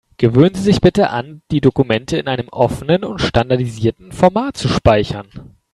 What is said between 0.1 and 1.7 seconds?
Gewöhnen Sie sich bitte an, die